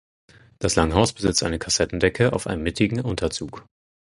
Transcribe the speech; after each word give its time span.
Das 0.57 0.75
Langhaus 0.75 1.13
besitzt 1.13 1.43
eine 1.43 1.59
Kassettendecke 1.59 2.33
auf 2.33 2.47
einem 2.47 2.63
mittigen 2.63 3.01
Unterzug. 3.01 3.67